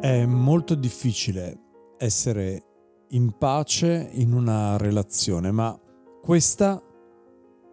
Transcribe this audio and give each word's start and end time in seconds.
È 0.00 0.24
molto 0.24 0.76
difficile 0.76 1.58
essere 1.98 2.62
in 3.08 3.36
pace 3.36 4.08
in 4.12 4.32
una 4.32 4.76
relazione, 4.76 5.50
ma 5.50 5.76
questa 6.22 6.80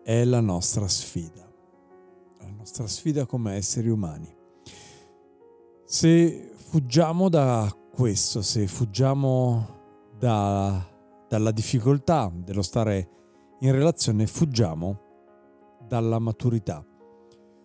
è 0.04 0.24
la 0.24 0.40
nostra 0.40 0.88
sfida, 0.88 1.48
la 2.40 2.50
nostra 2.50 2.88
sfida 2.88 3.28
come 3.28 3.54
esseri 3.54 3.90
umani. 3.90 4.36
Se 5.86 6.52
fuggiamo 6.56 7.30
da 7.30 7.72
questo, 7.94 8.42
se 8.42 8.66
fuggiamo 8.66 9.68
da, 10.18 10.84
dalla 11.30 11.52
difficoltà 11.52 12.34
dello 12.34 12.64
stare 12.64 13.10
in 13.60 13.72
relazione, 13.72 14.26
fuggiamo 14.26 15.00
dalla 15.88 16.18
maturità. 16.18 16.84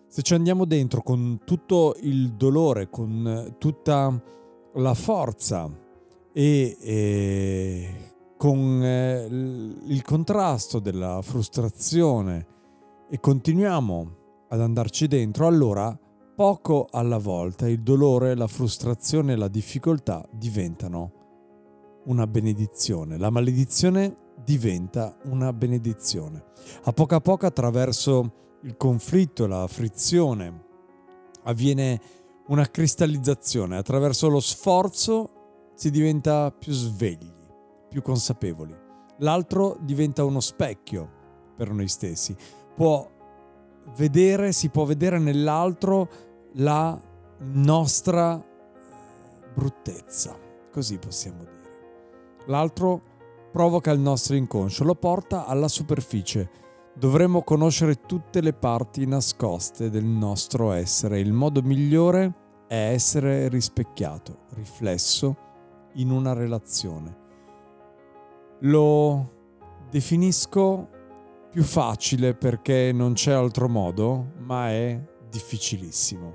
Se 0.07 0.21
ci 0.21 0.35
andiamo 0.35 0.65
dentro 0.65 1.01
con 1.01 1.41
tutto 1.45 1.95
il 2.01 2.33
dolore, 2.33 2.91
con 2.91 3.55
tutta 3.57 4.21
la 4.75 4.93
forza 4.93 5.69
e, 6.33 6.77
e 6.79 7.95
con 8.37 8.83
eh, 8.83 9.25
il 9.25 10.01
contrasto 10.03 10.79
della 10.79 11.21
frustrazione 11.21 12.47
e 13.09 13.19
continuiamo 13.19 14.17
ad 14.49 14.61
andarci 14.61 15.07
dentro, 15.07 15.47
allora 15.47 15.97
poco 16.35 16.87
alla 16.89 17.17
volta 17.17 17.69
il 17.69 17.81
dolore, 17.81 18.35
la 18.35 18.47
frustrazione 18.47 19.33
e 19.33 19.35
la 19.35 19.47
difficoltà 19.47 20.27
diventano 20.31 21.11
una 22.05 22.25
benedizione. 22.25 23.17
La 23.17 23.29
maledizione 23.29 24.15
diventa 24.43 25.15
una 25.25 25.53
benedizione. 25.53 26.45
A 26.83 26.93
poco 26.93 27.15
a 27.15 27.21
poco 27.21 27.45
attraverso 27.45 28.57
il 28.61 28.75
conflitto, 28.77 29.45
la 29.45 29.67
frizione, 29.67 30.63
avviene 31.43 31.99
una 32.51 32.69
cristallizzazione. 32.69 33.77
Attraverso 33.77 34.27
lo 34.27 34.39
sforzo 34.39 35.71
si 35.73 35.89
diventa 35.89 36.51
più 36.51 36.73
svegli, 36.73 37.33
più 37.89 38.01
consapevoli. 38.01 38.77
L'altro 39.19 39.77
diventa 39.81 40.23
uno 40.23 40.39
specchio 40.39 41.09
per 41.55 41.71
noi 41.71 41.87
stessi. 41.87 42.35
Può 42.75 43.09
vedere, 43.95 44.51
si 44.51 44.69
può 44.69 44.83
vedere 44.83 45.17
nell'altro 45.17 46.09
la 46.55 46.99
nostra 47.39 48.43
bruttezza, 49.53 50.37
così 50.71 50.97
possiamo 50.97 51.39
dire. 51.39 51.59
L'altro 52.47 53.01
provoca 53.51 53.91
il 53.91 53.99
nostro 53.99 54.35
inconscio, 54.35 54.83
lo 54.83 54.95
porta 54.95 55.45
alla 55.45 55.67
superficie. 55.67 56.49
Dovremmo 56.93 57.43
conoscere 57.43 58.01
tutte 58.05 58.41
le 58.41 58.53
parti 58.53 59.05
nascoste 59.05 59.89
del 59.89 60.03
nostro 60.03 60.73
essere. 60.73 61.19
Il 61.19 61.31
modo 61.31 61.61
migliore 61.61 62.39
è 62.71 62.93
essere 62.93 63.49
rispecchiato, 63.49 64.45
riflesso 64.53 65.35
in 65.95 66.09
una 66.09 66.31
relazione. 66.31 67.17
Lo 68.61 69.33
definisco 69.89 70.87
più 71.51 71.63
facile 71.63 72.33
perché 72.33 72.93
non 72.93 73.11
c'è 73.11 73.33
altro 73.33 73.67
modo, 73.67 74.35
ma 74.37 74.69
è 74.69 74.97
difficilissimo. 75.29 76.33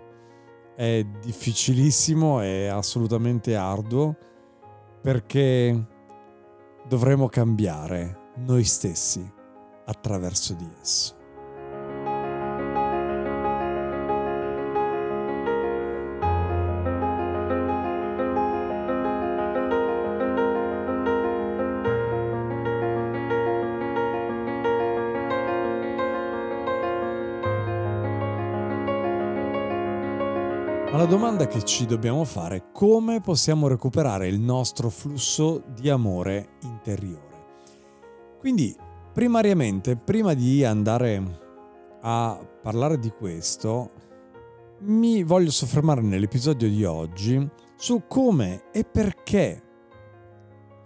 È 0.75 1.03
difficilissimo, 1.23 2.41
è 2.41 2.67
assolutamente 2.67 3.57
arduo 3.57 4.15
perché 5.01 5.87
dovremo 6.87 7.29
cambiare 7.29 8.33
noi 8.45 8.65
stessi 8.65 9.27
attraverso 9.87 10.53
di 10.53 10.69
esso. 10.83 11.16
Ma 30.97 31.03
la 31.03 31.09
domanda 31.11 31.47
che 31.47 31.63
ci 31.63 31.85
dobbiamo 31.85 32.25
fare 32.25 32.57
è 32.57 32.65
come 32.73 33.21
possiamo 33.21 33.69
recuperare 33.69 34.29
il 34.29 34.41
nostro 34.41 34.89
flusso 34.89 35.63
di 35.79 35.91
amore 35.91 36.53
interiore. 36.63 37.45
Quindi, 38.39 38.75
primariamente, 39.13 39.97
prima 39.97 40.33
di 40.33 40.65
andare 40.65 41.41
a 42.01 42.41
parlare 42.63 42.99
di 42.99 43.11
questo, 43.11 43.91
mi 44.85 45.23
voglio 45.23 45.51
soffermare 45.51 46.01
nell'episodio 46.01 46.67
di 46.67 46.83
oggi 46.83 47.47
su 47.77 48.05
come 48.09 48.71
e 48.73 48.85
perché, 48.85 49.63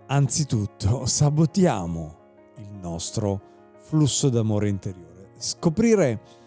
anzitutto, 0.08 1.06
sabotiamo 1.06 2.16
il 2.56 2.72
nostro 2.72 3.40
flusso 3.78 4.28
d'amore 4.28 4.70
interiore. 4.70 5.30
Scoprire 5.38 6.39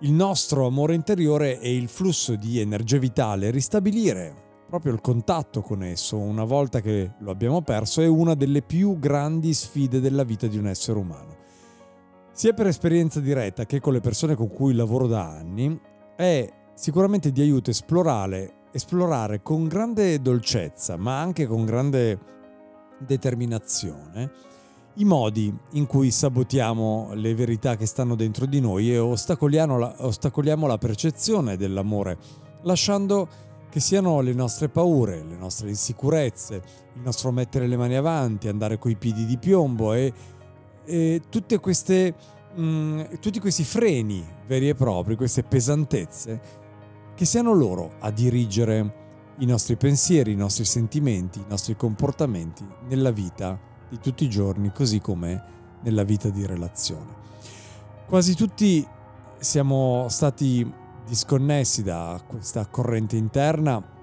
il 0.00 0.12
nostro 0.12 0.66
amore 0.66 0.94
interiore 0.94 1.58
e 1.60 1.74
il 1.74 1.88
flusso 1.88 2.36
di 2.36 2.60
energia 2.60 2.98
vitale, 2.98 3.50
ristabilire 3.50 4.46
proprio 4.68 4.92
il 4.92 5.00
contatto 5.00 5.62
con 5.62 5.82
esso 5.82 6.18
una 6.18 6.44
volta 6.44 6.80
che 6.80 7.14
lo 7.20 7.30
abbiamo 7.30 7.62
perso 7.62 8.02
è 8.02 8.06
una 8.06 8.34
delle 8.34 8.60
più 8.60 8.98
grandi 8.98 9.54
sfide 9.54 9.98
della 9.98 10.24
vita 10.24 10.46
di 10.46 10.58
un 10.58 10.66
essere 10.66 10.98
umano. 10.98 11.36
Sia 12.32 12.52
per 12.52 12.66
esperienza 12.66 13.18
diretta 13.18 13.64
che 13.64 13.80
con 13.80 13.94
le 13.94 14.00
persone 14.00 14.36
con 14.36 14.48
cui 14.48 14.74
lavoro 14.74 15.06
da 15.06 15.26
anni, 15.26 15.80
è 16.14 16.48
sicuramente 16.74 17.32
di 17.32 17.40
aiuto 17.40 17.70
esplorare, 17.70 18.66
esplorare 18.70 19.42
con 19.42 19.66
grande 19.66 20.20
dolcezza, 20.20 20.96
ma 20.96 21.18
anche 21.20 21.46
con 21.46 21.64
grande 21.64 22.18
determinazione, 22.98 24.30
i 24.98 25.04
modi 25.04 25.56
in 25.72 25.86
cui 25.86 26.10
sabotiamo 26.10 27.10
le 27.14 27.34
verità 27.34 27.76
che 27.76 27.86
stanno 27.86 28.14
dentro 28.14 28.46
di 28.46 28.60
noi 28.60 28.92
e 28.92 28.98
ostacoliamo 28.98 29.78
la, 29.78 29.94
ostacoliamo 29.98 30.66
la 30.66 30.78
percezione 30.78 31.56
dell'amore, 31.56 32.18
lasciando 32.62 33.28
che 33.70 33.80
siano 33.80 34.20
le 34.20 34.32
nostre 34.32 34.68
paure, 34.68 35.22
le 35.22 35.36
nostre 35.36 35.68
insicurezze, 35.68 36.62
il 36.94 37.02
nostro 37.02 37.30
mettere 37.30 37.66
le 37.68 37.76
mani 37.76 37.94
avanti, 37.94 38.48
andare 38.48 38.78
coi 38.78 38.96
piedi 38.96 39.24
di 39.24 39.38
piombo 39.38 39.92
e, 39.92 40.12
e 40.84 41.22
queste, 41.60 42.14
mh, 42.56 42.62
mm, 42.62 43.00
tutti 43.20 43.38
questi 43.38 43.62
freni 43.62 44.24
veri 44.46 44.68
e 44.68 44.74
propri, 44.74 45.14
queste 45.14 45.44
pesantezze, 45.44 46.40
che 47.14 47.24
siano 47.24 47.52
loro 47.52 47.92
a 48.00 48.10
dirigere 48.10 49.06
i 49.38 49.46
nostri 49.46 49.76
pensieri, 49.76 50.32
i 50.32 50.36
nostri 50.36 50.64
sentimenti, 50.64 51.38
i 51.38 51.44
nostri 51.48 51.76
comportamenti 51.76 52.66
nella 52.88 53.12
vita 53.12 53.67
di 53.88 53.98
tutti 54.00 54.24
i 54.24 54.30
giorni, 54.30 54.72
così 54.72 55.00
come 55.00 55.42
nella 55.82 56.04
vita 56.04 56.28
di 56.28 56.46
relazione. 56.46 57.26
Quasi 58.06 58.34
tutti 58.34 58.86
siamo 59.38 60.06
stati 60.08 60.70
disconnessi 61.06 61.82
da 61.82 62.20
questa 62.26 62.66
corrente 62.66 63.16
interna 63.16 63.96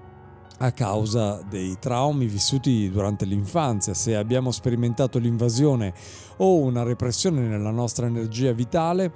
a 0.58 0.72
causa 0.72 1.42
dei 1.48 1.76
traumi 1.78 2.26
vissuti 2.26 2.90
durante 2.90 3.24
l'infanzia, 3.26 3.92
se 3.94 4.16
abbiamo 4.16 4.50
sperimentato 4.50 5.18
l'invasione 5.18 5.92
o 6.38 6.56
una 6.56 6.82
repressione 6.82 7.42
nella 7.42 7.70
nostra 7.70 8.06
energia 8.06 8.52
vitale, 8.52 9.12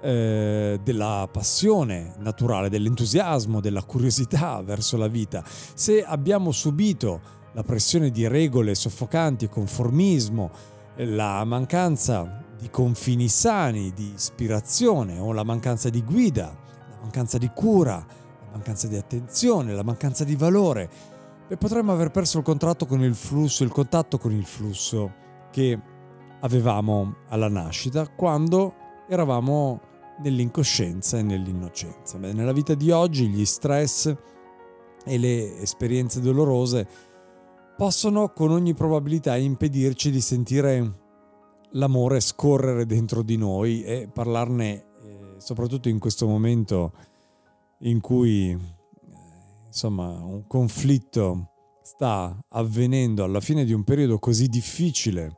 eh, 0.00 0.78
della 0.84 1.26
passione 1.32 2.14
naturale, 2.18 2.68
dell'entusiasmo, 2.68 3.60
della 3.60 3.82
curiosità 3.82 4.60
verso 4.62 4.96
la 4.96 5.08
vita, 5.08 5.42
se 5.46 6.04
abbiamo 6.04 6.52
subito 6.52 7.42
la 7.54 7.62
pressione 7.62 8.10
di 8.10 8.26
regole 8.28 8.74
soffocanti, 8.74 9.48
conformismo, 9.48 10.50
la 10.96 11.44
mancanza 11.44 12.44
di 12.58 12.68
confini 12.70 13.28
sani, 13.28 13.92
di 13.92 14.12
ispirazione 14.14 15.18
o 15.18 15.32
la 15.32 15.44
mancanza 15.44 15.88
di 15.88 16.02
guida, 16.02 16.56
la 16.90 16.98
mancanza 17.00 17.38
di 17.38 17.50
cura, 17.54 18.04
mancanza 18.54 18.86
di 18.86 18.96
attenzione, 18.96 19.74
la 19.74 19.82
mancanza 19.82 20.24
di 20.24 20.36
valore 20.36 20.88
e 21.48 21.56
potremmo 21.56 21.92
aver 21.92 22.10
perso 22.10 22.38
il 22.38 22.44
contratto 22.44 22.86
con 22.86 23.02
il 23.02 23.14
flusso, 23.14 23.64
il 23.64 23.70
contatto 23.70 24.18
con 24.18 24.32
il 24.32 24.44
flusso 24.44 25.12
che 25.50 25.78
avevamo 26.40 27.16
alla 27.28 27.48
nascita 27.48 28.08
quando 28.08 28.74
eravamo 29.08 29.80
nell'incoscienza 30.22 31.18
e 31.18 31.22
nell'innocenza. 31.22 32.18
Beh, 32.18 32.32
nella 32.32 32.52
vita 32.52 32.74
di 32.74 32.90
oggi 32.90 33.28
gli 33.28 33.44
stress 33.44 34.14
e 35.04 35.18
le 35.18 35.58
esperienze 35.60 36.20
dolorose 36.20 37.12
possono 37.76 38.28
con 38.28 38.50
ogni 38.50 38.72
probabilità 38.72 39.36
impedirci 39.36 40.10
di 40.10 40.20
sentire 40.20 41.02
l'amore 41.70 42.20
scorrere 42.20 42.86
dentro 42.86 43.22
di 43.22 43.36
noi 43.36 43.82
e 43.82 44.08
parlarne 44.12 44.72
eh, 44.74 45.34
soprattutto 45.38 45.88
in 45.88 45.98
questo 45.98 46.28
momento 46.28 46.92
in 47.78 48.00
cui 48.00 48.50
eh, 48.50 48.58
insomma 49.66 50.06
un 50.06 50.46
conflitto 50.46 51.50
sta 51.82 52.38
avvenendo 52.50 53.24
alla 53.24 53.40
fine 53.40 53.64
di 53.64 53.72
un 53.72 53.82
periodo 53.82 54.18
così 54.18 54.46
difficile 54.46 55.36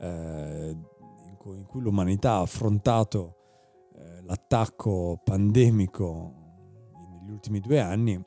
eh, 0.00 0.70
in, 0.70 1.36
cui, 1.36 1.58
in, 1.58 1.66
cui, 1.66 1.82
l'umanità 1.82 2.32
ha 2.36 2.40
affrontato 2.40 3.36
eh, 3.94 4.22
l'attacco 4.22 5.20
pandemico 5.22 6.34
negli 7.20 7.30
ultimi 7.30 7.60
due 7.60 7.78
anni 7.78 8.20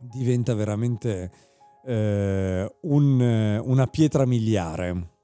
diventa 0.00 0.54
veramente 0.54 1.47
eh, 1.88 2.70
un, 2.82 3.62
una 3.64 3.86
pietra 3.86 4.26
miliare 4.26 5.16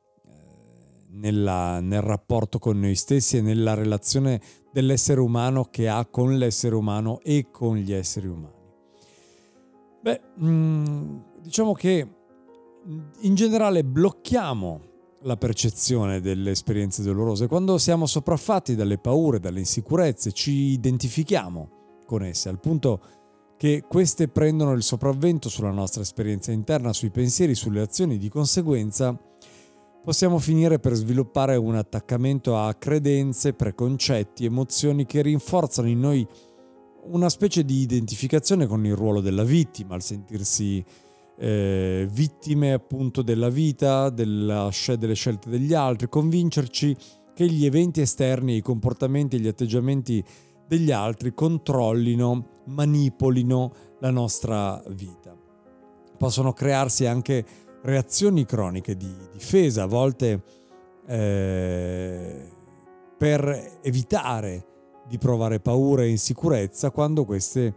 nella, 1.10 1.80
nel 1.80 2.00
rapporto 2.00 2.58
con 2.58 2.80
noi 2.80 2.94
stessi 2.94 3.36
e 3.36 3.42
nella 3.42 3.74
relazione 3.74 4.40
dell'essere 4.72 5.20
umano 5.20 5.64
che 5.64 5.88
ha 5.88 6.06
con 6.06 6.38
l'essere 6.38 6.74
umano 6.74 7.20
e 7.22 7.48
con 7.50 7.76
gli 7.76 7.92
esseri 7.92 8.28
umani. 8.28 8.62
Beh, 10.00 10.20
mm, 10.42 11.16
diciamo 11.42 11.74
che 11.74 12.08
in 13.20 13.34
generale 13.34 13.84
blocchiamo 13.84 14.92
la 15.22 15.36
percezione 15.36 16.20
delle 16.20 16.50
esperienze 16.50 17.02
dolorose. 17.02 17.46
Quando 17.46 17.76
siamo 17.76 18.06
sopraffatti 18.06 18.74
dalle 18.74 18.98
paure, 18.98 19.38
dalle 19.38 19.60
insicurezze, 19.60 20.32
ci 20.32 20.52
identifichiamo 20.72 22.02
con 22.06 22.22
esse, 22.24 22.48
al 22.48 22.58
punto 22.58 23.00
che 23.56 23.84
queste 23.88 24.28
prendono 24.28 24.72
il 24.72 24.82
sopravvento 24.82 25.48
sulla 25.48 25.70
nostra 25.70 26.02
esperienza 26.02 26.52
interna, 26.52 26.92
sui 26.92 27.10
pensieri, 27.10 27.54
sulle 27.54 27.80
azioni, 27.80 28.18
di 28.18 28.28
conseguenza 28.28 29.18
possiamo 30.04 30.38
finire 30.38 30.78
per 30.78 30.92
sviluppare 30.92 31.56
un 31.56 31.76
attaccamento 31.76 32.58
a 32.58 32.74
credenze, 32.74 33.54
preconcetti, 33.54 34.44
emozioni 34.44 35.06
che 35.06 35.22
rinforzano 35.22 35.88
in 35.88 35.98
noi 35.98 36.28
una 37.06 37.30
specie 37.30 37.64
di 37.64 37.80
identificazione 37.80 38.66
con 38.66 38.84
il 38.84 38.94
ruolo 38.94 39.20
della 39.20 39.44
vittima, 39.44 39.94
al 39.94 40.02
sentirsi 40.02 40.84
eh, 41.38 42.06
vittime 42.10 42.72
appunto 42.72 43.22
della 43.22 43.48
vita, 43.48 44.10
della, 44.10 44.70
delle 44.98 45.14
scelte 45.14 45.48
degli 45.48 45.74
altri, 45.74 46.08
convincerci 46.08 46.96
che 47.34 47.46
gli 47.46 47.64
eventi 47.64 48.00
esterni, 48.00 48.56
i 48.56 48.62
comportamenti 48.62 49.36
e 49.36 49.40
gli 49.40 49.48
atteggiamenti 49.48 50.22
degli 50.66 50.92
altri 50.92 51.34
controllino, 51.34 52.53
manipolino 52.66 53.72
la 54.00 54.10
nostra 54.10 54.82
vita. 54.88 55.36
Possono 56.16 56.52
crearsi 56.52 57.06
anche 57.06 57.44
reazioni 57.82 58.44
croniche 58.44 58.96
di 58.96 59.12
difesa, 59.32 59.82
a 59.82 59.86
volte 59.86 60.42
eh, 61.06 62.50
per 63.16 63.78
evitare 63.82 64.66
di 65.06 65.18
provare 65.18 65.60
paura 65.60 66.02
e 66.02 66.08
insicurezza 66.08 66.90
quando 66.90 67.24
queste 67.24 67.74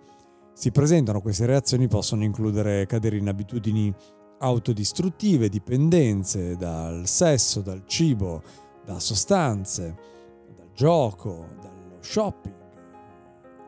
si 0.54 0.72
presentano. 0.72 1.22
Queste 1.22 1.46
reazioni 1.46 1.88
possono 1.88 2.24
includere 2.24 2.86
cadere 2.86 3.18
in 3.18 3.28
abitudini 3.28 3.94
autodistruttive, 4.40 5.50
dipendenze 5.50 6.56
dal 6.56 7.08
sesso, 7.08 7.62
dal 7.62 7.84
cibo, 7.86 8.42
da 8.86 9.00
sostanze, 9.00 9.98
dal 10.56 10.72
gioco, 10.74 11.46
dallo 11.62 11.98
shopping, 12.02 12.56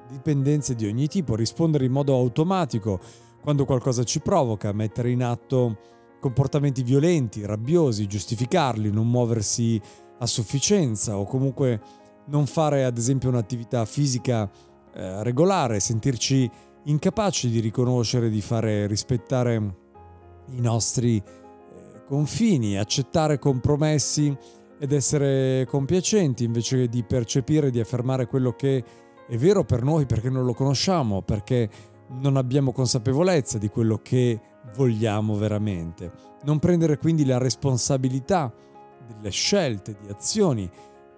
dipendenze 0.10 0.76
di 0.76 0.86
ogni 0.86 1.08
tipo, 1.08 1.36
rispondere 1.36 1.86
in 1.86 1.92
modo 1.92 2.16
automatico 2.16 3.00
quando 3.42 3.66
qualcosa 3.66 4.04
ci 4.04 4.20
provoca, 4.20 4.72
mettere 4.74 5.12
in 5.12 5.24
atto 5.24 5.78
comportamenti 6.20 6.84
violenti, 6.84 7.46
rabbiosi, 7.46 8.08
giustificarli, 8.08 8.92
non 8.92 9.10
muoversi 9.10 9.82
a 10.20 10.26
sufficienza 10.26 11.18
o 11.18 11.24
comunque 11.24 11.82
non 12.26 12.46
fare 12.46 12.84
ad 12.84 12.98
esempio 12.98 13.30
un'attività 13.30 13.86
fisica 13.86 14.50
eh, 14.94 15.24
regolare, 15.24 15.80
sentirci 15.80 16.50
incapaci 16.84 17.50
di 17.50 17.60
riconoscere, 17.60 18.30
di 18.30 18.42
fare 18.42 18.88
rispettare 18.88 19.76
i 20.48 20.60
nostri 20.60 21.18
eh, 21.18 22.04
confini, 22.06 22.78
accettare 22.78 23.40
compromessi 23.40 24.36
ed 24.80 24.92
essere 24.92 25.66
compiacenti 25.68 26.44
invece 26.44 26.88
di 26.88 27.04
percepire, 27.04 27.70
di 27.70 27.80
affermare 27.80 28.28
quello 28.28 28.54
che 28.54 28.84
è 29.30 29.38
vero 29.38 29.64
per 29.64 29.84
noi 29.84 30.08
perché 30.08 30.31
non 30.31 30.44
lo 30.44 30.56
conosciamo, 30.56 31.22
perché 31.22 31.70
non 32.20 32.36
abbiamo 32.36 32.72
consapevolezza 32.72 33.60
di 33.60 33.70
quello 33.70 34.00
che 34.02 34.42
vogliamo 34.76 35.36
veramente. 35.36 36.12
Non 36.44 36.58
prendere 36.58 36.98
quindi 36.98 37.24
la 37.26 37.38
responsabilità 37.38 38.52
delle 39.06 39.30
scelte, 39.30 39.96
di 40.02 40.10
azioni 40.10 40.68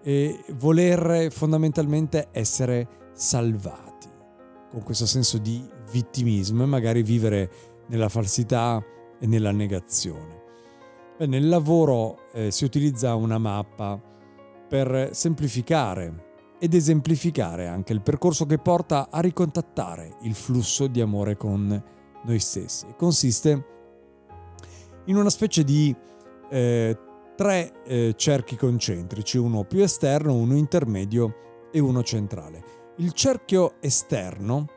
e 0.03 0.43
voler 0.55 1.31
fondamentalmente 1.31 2.27
essere 2.31 3.09
salvati, 3.13 4.09
con 4.69 4.83
questo 4.83 5.05
senso 5.05 5.37
di 5.37 5.65
vittimismo 5.91 6.63
e 6.63 6.67
magari 6.67 7.03
vivere 7.03 7.49
nella 7.87 8.09
falsità 8.09 8.83
e 9.19 9.25
nella 9.25 9.51
negazione. 9.51 10.39
Beh, 11.17 11.27
nel 11.27 11.47
lavoro 11.47 12.29
eh, 12.33 12.51
si 12.51 12.65
utilizza 12.65 13.15
una 13.15 13.37
mappa 13.37 13.97
per 14.67 15.11
semplificare 15.13 16.30
ed 16.63 16.75
esemplificare 16.75 17.65
anche 17.65 17.91
il 17.91 18.03
percorso 18.03 18.45
che 18.45 18.59
porta 18.59 19.09
a 19.09 19.19
ricontattare 19.19 20.17
il 20.21 20.35
flusso 20.35 20.85
di 20.85 21.01
amore 21.01 21.35
con 21.35 21.83
noi 22.23 22.39
stessi. 22.39 22.85
Consiste 22.95 23.65
in 25.05 25.15
una 25.15 25.31
specie 25.31 25.63
di 25.63 25.95
eh, 26.51 26.97
tre 27.35 27.83
eh, 27.83 28.13
cerchi 28.15 28.55
concentrici, 28.57 29.39
uno 29.39 29.63
più 29.63 29.81
esterno, 29.81 30.35
uno 30.35 30.55
intermedio 30.55 31.69
e 31.71 31.79
uno 31.79 32.03
centrale. 32.03 32.63
Il 32.97 33.13
cerchio 33.13 33.81
esterno 33.81 34.67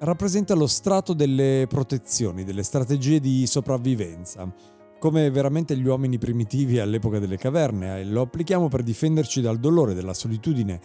rappresenta 0.00 0.56
lo 0.56 0.66
strato 0.66 1.12
delle 1.12 1.66
protezioni, 1.68 2.42
delle 2.42 2.64
strategie 2.64 3.20
di 3.20 3.46
sopravvivenza, 3.46 4.52
come 4.98 5.30
veramente 5.30 5.76
gli 5.76 5.86
uomini 5.86 6.18
primitivi 6.18 6.80
all'epoca 6.80 7.20
delle 7.20 7.36
caverne, 7.36 8.04
lo 8.04 8.22
applichiamo 8.22 8.66
per 8.66 8.82
difenderci 8.82 9.40
dal 9.40 9.58
dolore, 9.58 9.94
dalla 9.94 10.12
solitudine, 10.12 10.80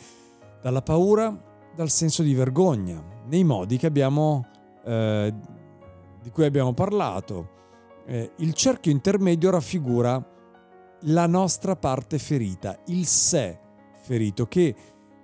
dalla 0.65 0.81
paura, 0.81 1.31
dal 1.75 1.91
senso 1.91 2.23
di 2.23 2.33
vergogna, 2.33 2.99
nei 3.27 3.43
modi 3.43 3.79
abbiamo, 3.83 4.47
eh, 4.83 5.31
di 6.19 6.31
cui 6.31 6.43
abbiamo 6.43 6.73
parlato. 6.73 7.49
Eh, 8.07 8.31
il 8.37 8.51
cerchio 8.55 8.91
intermedio 8.91 9.51
raffigura 9.51 10.27
la 11.01 11.27
nostra 11.27 11.75
parte 11.75 12.17
ferita, 12.17 12.79
il 12.87 13.05
sé 13.05 13.59
ferito, 14.01 14.47
che 14.47 14.75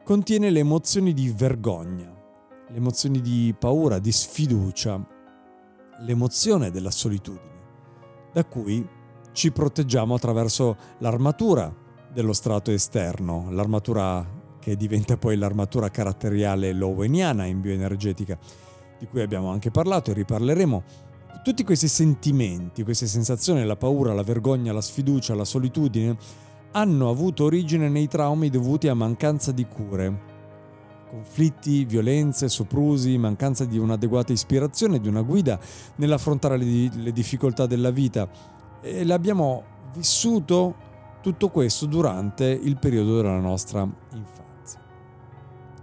contiene 0.03 0.51
le 0.51 0.59
emozioni 0.59 1.11
di 1.11 1.33
vergogna, 1.35 2.15
le 2.67 2.77
emozioni 2.77 3.19
di 3.19 3.55
paura, 3.57 3.97
di 3.97 4.11
sfiducia, 4.11 5.03
l'emozione 6.01 6.69
della 6.69 6.91
solitudine, 6.91 7.63
da 8.31 8.45
cui 8.45 8.87
ci 9.31 9.51
proteggiamo 9.51 10.13
attraverso 10.13 10.77
l'armatura 10.99 11.75
dello 12.13 12.33
strato 12.33 12.69
esterno, 12.69 13.47
l'armatura 13.49 14.39
che 14.61 14.77
diventa 14.77 15.17
poi 15.17 15.35
l'armatura 15.35 15.89
caratteriale 15.89 16.71
loweniana 16.71 17.45
in 17.45 17.59
bioenergetica, 17.59 18.37
di 18.99 19.07
cui 19.07 19.21
abbiamo 19.21 19.49
anche 19.49 19.71
parlato 19.71 20.11
e 20.11 20.13
riparleremo. 20.13 20.83
Tutti 21.43 21.63
questi 21.63 21.87
sentimenti, 21.87 22.83
queste 22.83 23.07
sensazioni, 23.07 23.65
la 23.65 23.75
paura, 23.75 24.13
la 24.13 24.21
vergogna, 24.21 24.71
la 24.71 24.81
sfiducia, 24.81 25.33
la 25.33 25.43
solitudine, 25.43 26.15
hanno 26.73 27.09
avuto 27.09 27.45
origine 27.45 27.89
nei 27.89 28.07
traumi 28.07 28.49
dovuti 28.49 28.87
a 28.87 28.93
mancanza 28.93 29.51
di 29.51 29.65
cure, 29.65 30.29
conflitti, 31.09 31.83
violenze, 31.83 32.47
soprusi, 32.47 33.17
mancanza 33.17 33.65
di 33.65 33.79
un'adeguata 33.79 34.31
ispirazione, 34.31 34.99
di 34.99 35.07
una 35.07 35.23
guida 35.23 35.59
nell'affrontare 35.95 36.57
le, 36.57 37.11
difficoltà 37.11 37.65
della 37.65 37.89
vita. 37.89 38.29
E 38.81 39.03
l'abbiamo 39.03 39.63
vissuto 39.95 40.89
tutto 41.21 41.49
questo 41.49 41.87
durante 41.87 42.45
il 42.45 42.77
periodo 42.77 43.17
della 43.17 43.39
nostra 43.39 43.81
infanzia. 43.81 44.50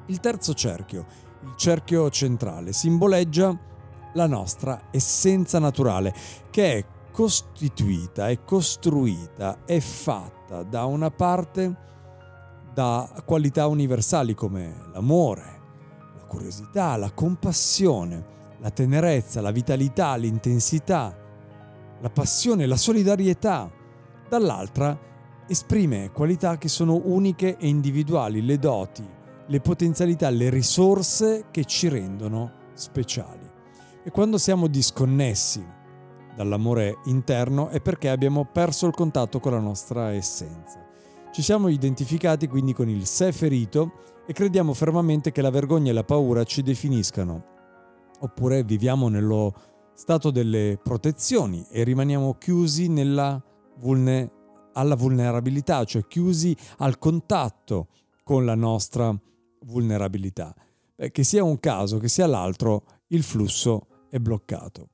Il 0.08 0.20
terzo 0.20 0.54
cerchio, 0.54 1.04
il 1.42 1.54
cerchio 1.56 2.08
centrale, 2.08 2.72
simboleggia 2.72 3.54
la 4.14 4.26
nostra 4.26 4.84
essenza 4.90 5.58
naturale, 5.58 6.14
che 6.48 6.78
è 6.78 6.84
costituita, 7.12 8.30
è 8.30 8.42
costruita, 8.42 9.64
è 9.66 9.78
fatta 9.80 10.62
da 10.62 10.86
una 10.86 11.10
parte 11.10 11.76
da 12.72 13.22
qualità 13.26 13.66
universali 13.66 14.32
come 14.32 14.86
l'amore, 14.94 15.60
la 16.16 16.24
curiosità, 16.24 16.96
la 16.96 17.10
compassione, 17.10 18.24
la 18.60 18.70
tenerezza, 18.70 19.42
la 19.42 19.50
vitalità, 19.50 20.16
l'intensità, 20.16 21.14
la 22.00 22.10
passione, 22.10 22.64
la 22.64 22.76
solidarietà. 22.76 23.70
Dall'altra 24.26 24.98
esprime 25.46 26.12
qualità 26.12 26.56
che 26.56 26.68
sono 26.68 26.98
uniche 27.04 27.58
e 27.58 27.68
individuali, 27.68 28.42
le 28.42 28.58
doti, 28.58 29.16
le 29.48 29.60
potenzialità, 29.60 30.28
le 30.30 30.50
risorse 30.50 31.46
che 31.50 31.64
ci 31.64 31.88
rendono 31.88 32.52
speciali. 32.74 33.46
E 34.04 34.10
quando 34.10 34.38
siamo 34.38 34.66
disconnessi 34.68 35.64
dall'amore 36.36 36.98
interno 37.06 37.68
è 37.68 37.80
perché 37.80 38.08
abbiamo 38.08 38.44
perso 38.44 38.86
il 38.86 38.94
contatto 38.94 39.40
con 39.40 39.52
la 39.52 39.58
nostra 39.58 40.12
essenza. 40.12 40.86
Ci 41.32 41.42
siamo 41.42 41.68
identificati 41.68 42.46
quindi 42.46 42.72
con 42.72 42.88
il 42.88 43.06
sé 43.06 43.32
ferito 43.32 43.92
e 44.26 44.32
crediamo 44.32 44.74
fermamente 44.74 45.32
che 45.32 45.42
la 45.42 45.50
vergogna 45.50 45.90
e 45.90 45.94
la 45.94 46.04
paura 46.04 46.44
ci 46.44 46.62
definiscano. 46.62 47.56
Oppure 48.20 48.62
viviamo 48.62 49.08
nello 49.08 49.54
stato 49.94 50.30
delle 50.30 50.78
protezioni 50.82 51.66
e 51.70 51.82
rimaniamo 51.82 52.34
chiusi 52.34 52.86
vulne- 53.78 54.30
alla 54.74 54.94
vulnerabilità, 54.94 55.84
cioè 55.84 56.06
chiusi 56.06 56.56
al 56.78 56.98
contatto 56.98 57.88
con 58.22 58.44
la 58.44 58.54
nostra 58.54 59.16
vulnerabilità. 59.62 60.54
Beh, 60.94 61.10
che 61.10 61.24
sia 61.24 61.44
un 61.44 61.60
caso, 61.60 61.98
che 61.98 62.08
sia 62.08 62.26
l'altro, 62.26 62.84
il 63.08 63.22
flusso 63.22 64.06
è 64.08 64.18
bloccato. 64.18 64.88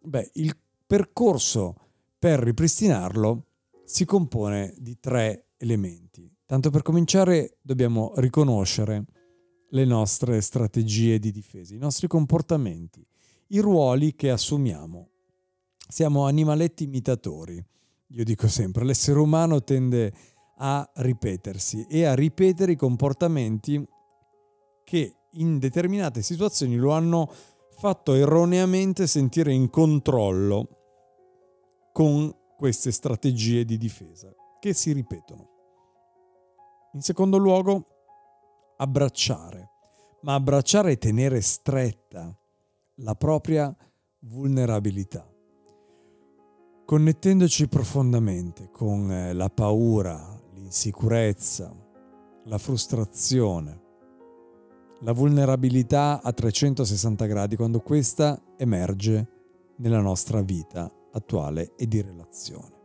Beh, 0.00 0.30
il 0.34 0.56
percorso 0.86 1.74
per 2.18 2.40
ripristinarlo 2.40 3.44
si 3.84 4.04
compone 4.04 4.74
di 4.78 4.98
tre 5.00 5.48
elementi. 5.56 6.30
Tanto 6.46 6.70
per 6.70 6.82
cominciare 6.82 7.58
dobbiamo 7.60 8.12
riconoscere 8.16 9.04
le 9.70 9.84
nostre 9.84 10.40
strategie 10.40 11.18
di 11.18 11.30
difesa, 11.30 11.74
i 11.74 11.78
nostri 11.78 12.06
comportamenti, 12.06 13.06
i 13.48 13.58
ruoli 13.58 14.14
che 14.14 14.30
assumiamo. 14.30 15.08
Siamo 15.88 16.26
animaletti 16.26 16.84
imitatori. 16.84 17.62
Io 18.08 18.24
dico 18.24 18.48
sempre, 18.48 18.84
l'essere 18.84 19.18
umano 19.18 19.62
tende 19.62 20.12
a 20.56 20.88
ripetersi 20.94 21.86
e 21.88 22.04
a 22.04 22.14
ripetere 22.14 22.72
i 22.72 22.76
comportamenti 22.76 23.86
che 24.88 25.16
in 25.32 25.58
determinate 25.58 26.22
situazioni 26.22 26.76
lo 26.76 26.92
hanno 26.92 27.30
fatto 27.76 28.14
erroneamente 28.14 29.06
sentire 29.06 29.52
in 29.52 29.68
controllo 29.68 30.68
con 31.92 32.34
queste 32.56 32.90
strategie 32.90 33.66
di 33.66 33.76
difesa 33.76 34.34
che 34.58 34.72
si 34.72 34.92
ripetono. 34.92 35.48
In 36.94 37.02
secondo 37.02 37.36
luogo, 37.36 37.84
abbracciare, 38.78 39.68
ma 40.22 40.32
abbracciare 40.32 40.92
e 40.92 40.96
tenere 40.96 41.42
stretta 41.42 42.34
la 42.94 43.14
propria 43.14 43.76
vulnerabilità, 44.20 45.30
connettendoci 46.86 47.68
profondamente 47.68 48.70
con 48.70 49.12
eh, 49.12 49.34
la 49.34 49.50
paura, 49.50 50.40
l'insicurezza, 50.54 51.76
la 52.44 52.56
frustrazione, 52.56 53.82
la 55.00 55.12
vulnerabilità 55.12 56.20
a 56.22 56.32
360 56.32 57.26
gradi 57.26 57.56
quando 57.56 57.80
questa 57.80 58.40
emerge 58.56 59.28
nella 59.76 60.00
nostra 60.00 60.42
vita 60.42 60.90
attuale 61.12 61.74
e 61.76 61.86
di 61.86 62.00
relazione. 62.00 62.76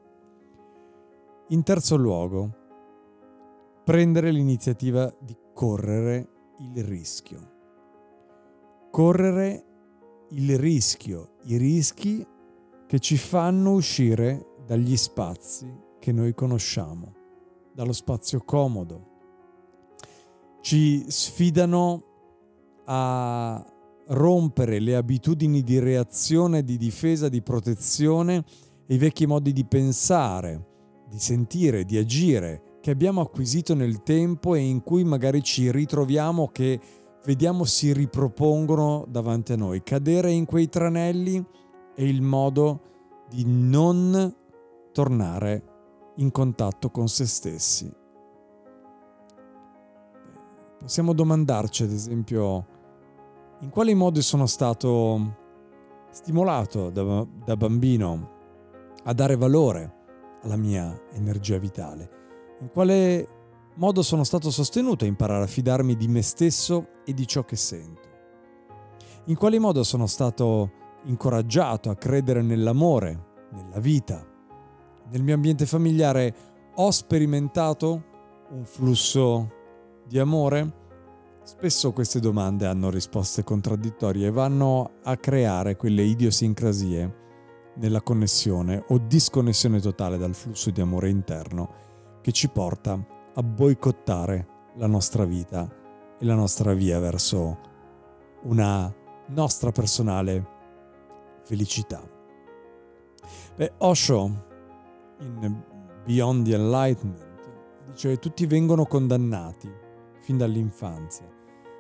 In 1.49 1.63
terzo 1.63 1.95
luogo, 1.95 2.57
prendere 3.83 4.31
l'iniziativa 4.31 5.13
di 5.19 5.35
correre 5.53 6.29
il 6.59 6.83
rischio. 6.83 7.51
Correre 8.91 9.65
il 10.29 10.57
rischio, 10.57 11.37
i 11.43 11.57
rischi 11.57 12.25
che 12.87 12.99
ci 12.99 13.17
fanno 13.17 13.73
uscire 13.73 14.53
dagli 14.65 14.95
spazi 14.95 15.71
che 15.99 16.11
noi 16.11 16.33
conosciamo, 16.33 17.13
dallo 17.73 17.93
spazio 17.93 18.41
comodo. 18.41 19.12
Ci 20.63 21.03
sfidano 21.09 22.03
a 22.85 23.65
rompere 24.07 24.79
le 24.79 24.95
abitudini 24.95 25.61
di 25.61 25.77
reazione, 25.77 26.63
di 26.63 26.77
difesa, 26.77 27.27
di 27.27 27.41
protezione 27.41 28.45
i 28.87 28.97
vecchi 28.97 29.25
modi 29.25 29.51
di 29.51 29.65
pensare, 29.65 30.65
di 31.09 31.19
sentire, 31.19 31.83
di 31.83 31.97
agire 31.97 32.77
che 32.79 32.91
abbiamo 32.91 33.19
acquisito 33.19 33.73
nel 33.75 34.03
tempo 34.03 34.55
e 34.55 34.59
in 34.59 34.83
cui 34.83 35.03
magari 35.03 35.43
ci 35.43 35.69
ritroviamo 35.69 36.47
che 36.47 36.79
vediamo 37.25 37.65
si 37.65 37.91
ripropongono 37.91 39.05
davanti 39.09 39.51
a 39.51 39.57
noi. 39.57 39.83
Cadere 39.83 40.31
in 40.31 40.45
quei 40.45 40.69
tranelli 40.69 41.45
è 41.93 42.03
il 42.03 42.21
modo 42.21 43.25
di 43.29 43.43
non 43.45 44.33
tornare 44.93 45.63
in 46.15 46.31
contatto 46.31 46.89
con 46.89 47.09
se 47.09 47.25
stessi. 47.25 48.02
Possiamo 50.83 51.13
domandarci, 51.13 51.83
ad 51.83 51.91
esempio, 51.91 52.65
in 53.61 53.69
quale 53.69 53.95
modo 53.95 54.21
sono 54.21 54.45
stato 54.45 55.35
stimolato 56.11 56.91
da, 56.91 57.25
da 57.43 57.57
bambino 57.57 58.29
a 59.03 59.13
dare 59.13 59.35
valore 59.35 60.01
alla 60.43 60.57
mia 60.57 60.95
energia 61.13 61.57
vitale 61.57 62.21
in 62.63 62.69
quale 62.71 63.27
modo 63.75 64.01
sono 64.01 64.23
stato 64.23 64.49
sostenuto 64.49 65.03
a 65.03 65.07
imparare 65.07 65.43
a 65.43 65.47
fidarmi 65.47 65.97
di 65.97 66.07
me 66.07 66.21
stesso 66.21 66.87
e 67.05 67.13
di 67.13 67.27
ciò 67.27 67.43
che 67.43 67.57
sento? 67.57 68.09
In 69.25 69.35
quale 69.35 69.59
modo 69.59 69.83
sono 69.83 70.07
stato 70.07 70.71
incoraggiato 71.03 71.89
a 71.89 71.95
credere 71.95 72.41
nell'amore, 72.41 73.47
nella 73.51 73.79
vita? 73.79 74.25
Nel 75.09 75.23
mio 75.23 75.35
ambiente 75.35 75.65
familiare 75.65 76.33
ho 76.75 76.89
sperimentato 76.91 78.03
un 78.51 78.63
flusso 78.63 79.61
di 80.05 80.19
amore? 80.19 80.81
Spesso 81.43 81.91
queste 81.91 82.19
domande 82.19 82.67
hanno 82.67 82.89
risposte 82.89 83.43
contraddittorie 83.43 84.27
e 84.27 84.31
vanno 84.31 84.99
a 85.03 85.17
creare 85.17 85.75
quelle 85.75 86.03
idiosincrasie 86.03 87.21
nella 87.75 88.01
connessione 88.01 88.83
o 88.89 88.97
disconnessione 88.97 89.79
totale 89.79 90.17
dal 90.17 90.35
flusso 90.35 90.69
di 90.69 90.79
amore 90.79 91.09
interno 91.09 91.81
che 92.21 92.31
ci 92.31 92.49
porta 92.49 92.97
a 93.33 93.43
boicottare 93.43 94.47
la 94.75 94.87
nostra 94.87 95.25
vita 95.25 95.67
e 96.17 96.25
la 96.25 96.35
nostra 96.35 96.73
via 96.73 96.99
verso 96.99 97.59
una 98.43 98.93
nostra 99.27 99.71
personale 99.71 100.47
felicità. 101.41 102.01
Beh, 103.55 103.73
Osho 103.79 104.45
in 105.19 105.61
Beyond 106.05 106.45
the 106.45 106.55
Enlightenment 106.55 107.51
dice 107.87 108.09
che 108.09 108.19
tutti 108.19 108.45
vengono 108.45 108.85
condannati 108.85 109.82
fin 110.23 110.37
dall'infanzia. 110.37 111.27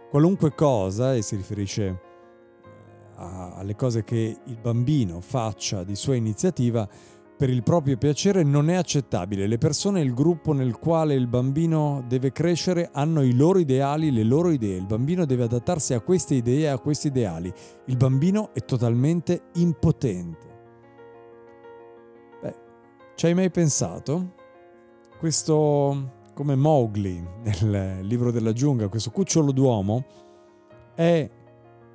Qualunque 0.09 0.53
cosa, 0.53 1.15
e 1.15 1.21
si 1.21 1.37
riferisce 1.37 1.85
eh, 1.85 1.99
alle 3.15 3.75
cose 3.75 4.03
che 4.03 4.37
il 4.43 4.57
bambino 4.61 5.21
faccia 5.21 5.83
di 5.83 5.95
sua 5.95 6.15
iniziativa, 6.15 6.87
per 7.35 7.49
il 7.49 7.63
proprio 7.63 7.97
piacere 7.97 8.43
non 8.43 8.69
è 8.69 8.75
accettabile. 8.75 9.47
Le 9.47 9.57
persone 9.57 10.01
e 10.01 10.03
il 10.03 10.13
gruppo 10.13 10.53
nel 10.53 10.77
quale 10.77 11.13
il 11.13 11.27
bambino 11.27 12.03
deve 12.07 12.31
crescere 12.31 12.89
hanno 12.91 13.23
i 13.23 13.33
loro 13.33 13.59
ideali, 13.59 14.11
le 14.11 14.23
loro 14.23 14.49
idee. 14.51 14.77
Il 14.77 14.85
bambino 14.85 15.25
deve 15.25 15.43
adattarsi 15.43 15.93
a 15.93 16.01
queste 16.01 16.35
idee 16.35 16.63
e 16.63 16.67
a 16.67 16.79
questi 16.79 17.07
ideali. 17.07 17.51
Il 17.85 17.97
bambino 17.97 18.53
è 18.53 18.63
totalmente 18.63 19.45
impotente. 19.53 20.47
Beh, 22.41 22.55
ci 23.15 23.25
hai 23.25 23.33
mai 23.33 23.49
pensato? 23.49 24.35
Questo, 25.17 26.22
come 26.33 26.55
Mowgli 26.55 27.23
nel 27.43 27.99
libro 28.01 28.31
della 28.31 28.53
giungla, 28.53 28.87
questo 28.87 29.11
cucciolo 29.11 29.51
d'uomo 29.51 30.05
è 30.95 31.29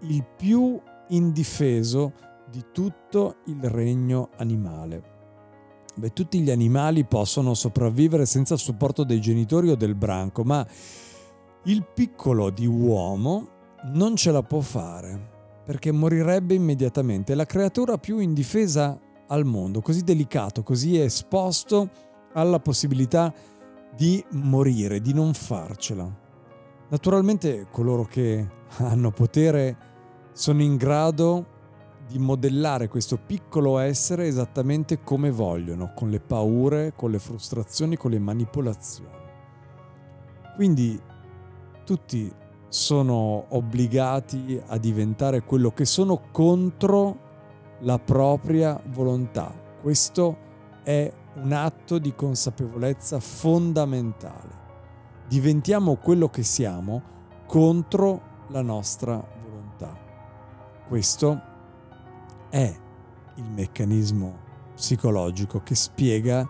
il 0.00 0.26
più 0.36 0.80
indifeso 1.08 2.12
di 2.50 2.66
tutto 2.72 3.36
il 3.46 3.62
regno 3.62 4.30
animale. 4.36 5.16
Beh, 5.96 6.12
tutti 6.12 6.40
gli 6.40 6.50
animali 6.50 7.04
possono 7.04 7.54
sopravvivere 7.54 8.24
senza 8.26 8.54
il 8.54 8.60
supporto 8.60 9.02
dei 9.02 9.20
genitori 9.20 9.70
o 9.70 9.76
del 9.76 9.96
branco, 9.96 10.44
ma 10.44 10.66
Il 11.64 11.84
piccolo 11.84 12.50
di 12.50 12.66
uomo 12.66 13.48
non 13.92 14.16
ce 14.16 14.30
la 14.30 14.42
può 14.42 14.60
fare 14.60 15.36
perché 15.64 15.92
morirebbe 15.92 16.54
immediatamente. 16.54 17.32
È 17.32 17.36
la 17.36 17.44
creatura 17.44 17.98
più 17.98 18.20
indifesa 18.20 18.98
al 19.26 19.44
mondo, 19.44 19.82
così 19.82 20.02
delicato, 20.02 20.62
così 20.62 20.98
esposto 20.98 21.90
alla 22.32 22.58
possibilità 22.58 23.34
di 23.94 24.24
morire, 24.30 25.00
di 25.00 25.12
non 25.12 25.34
farcela. 25.34 26.26
Naturalmente 26.88 27.66
coloro 27.70 28.04
che 28.04 28.46
hanno 28.78 29.10
potere 29.10 29.76
sono 30.32 30.62
in 30.62 30.76
grado 30.76 31.56
di 32.08 32.18
modellare 32.18 32.88
questo 32.88 33.18
piccolo 33.18 33.78
essere 33.78 34.26
esattamente 34.26 35.02
come 35.02 35.30
vogliono, 35.30 35.92
con 35.94 36.08
le 36.08 36.20
paure, 36.20 36.94
con 36.96 37.10
le 37.10 37.18
frustrazioni, 37.18 37.96
con 37.96 38.10
le 38.10 38.18
manipolazioni. 38.18 39.16
Quindi 40.54 40.98
tutti 41.84 42.32
sono 42.68 43.44
obbligati 43.48 44.60
a 44.66 44.78
diventare 44.78 45.42
quello 45.42 45.72
che 45.72 45.84
sono 45.84 46.22
contro 46.30 47.26
la 47.80 47.98
propria 47.98 48.80
volontà. 48.86 49.52
Questo 49.80 50.36
è 50.82 51.12
un 51.40 51.52
atto 51.52 51.98
di 51.98 52.14
consapevolezza 52.14 53.20
fondamentale. 53.20 54.66
Diventiamo 55.28 55.96
quello 55.96 56.28
che 56.28 56.42
siamo 56.42 57.16
contro 57.46 58.46
la 58.48 58.62
nostra 58.62 59.22
volontà. 59.42 59.96
Questo 60.86 61.40
è 62.50 62.76
il 63.34 63.50
meccanismo 63.50 64.46
psicologico 64.74 65.62
che 65.62 65.74
spiega 65.74 66.48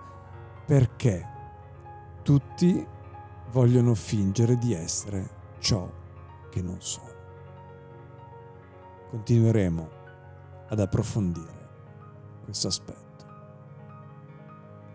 perché 0.64 1.26
tutti 2.22 2.86
vogliono 3.50 3.94
fingere 3.94 4.56
di 4.56 4.74
essere 4.74 5.36
ciò 5.58 5.90
che 6.50 6.62
non 6.62 6.76
sono. 6.80 7.06
Continueremo 9.08 9.88
ad 10.68 10.80
approfondire 10.80 11.68
questo 12.44 12.68
aspetto. 12.68 13.07